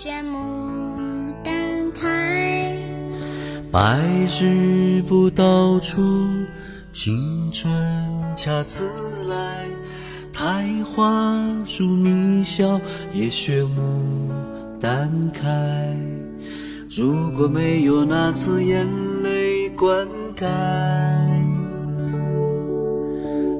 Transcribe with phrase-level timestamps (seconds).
[0.00, 2.72] 雪牡丹开，
[3.72, 3.98] 白
[4.40, 6.00] 日不到处，
[6.92, 7.68] 青春
[8.36, 8.86] 恰自
[9.28, 9.66] 来。
[10.32, 11.44] 苔花
[11.76, 12.80] 如米小，
[13.12, 14.30] 也学牡
[14.80, 15.50] 丹开。
[16.88, 18.86] 如果没有那次眼
[19.24, 20.46] 泪灌溉，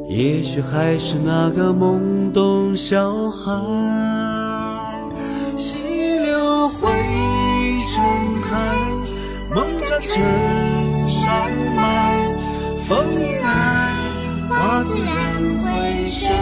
[0.08, 4.27] 也许还是那个懵懂小孩。
[11.28, 12.16] 山脉。
[12.88, 13.48] 风一来，
[14.48, 15.12] 花自然
[15.62, 16.32] 会盛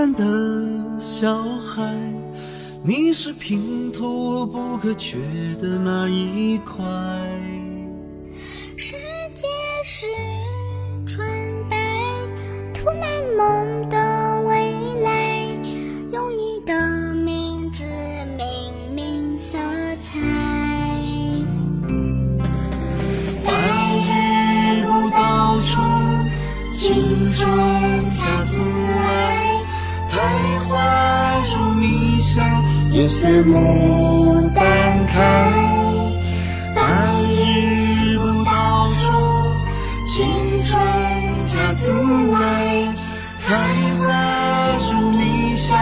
[0.00, 1.94] 勇敢的小孩，
[2.82, 5.18] 你是拼图不可缺
[5.60, 6.82] 的那一块。
[8.78, 8.96] 世
[9.34, 9.46] 界
[9.84, 10.06] 是
[11.06, 11.28] 纯
[11.68, 11.76] 白，
[12.72, 15.36] 涂满梦的未来，
[16.14, 17.84] 用你的名字
[18.38, 19.58] 命名色
[20.02, 20.18] 彩。
[23.44, 23.52] 白
[24.08, 25.82] 日不到处，
[26.72, 28.62] 青春恰自。
[30.30, 32.44] 百花如迷香，
[32.92, 34.64] 也学牡丹
[35.06, 35.18] 开。
[36.72, 36.82] 白
[37.34, 39.02] 日不到处，
[40.06, 40.16] 青
[40.64, 40.80] 春
[41.46, 41.92] 恰自
[42.30, 42.94] 来。
[43.44, 43.56] 苔
[43.98, 44.04] 花
[44.78, 45.76] 如迷香，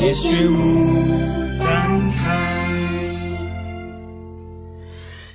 [0.00, 0.56] 也学牡
[1.58, 1.66] 丹
[2.16, 2.22] 开。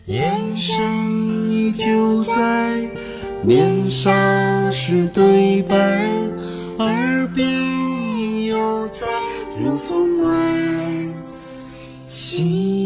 [0.07, 2.33] 眼神依旧在，
[3.43, 4.11] 年少
[4.71, 5.75] 是对白，
[6.79, 7.45] 耳边
[8.89, 9.07] 在
[9.59, 10.33] 如风外，
[12.09, 12.84] 心。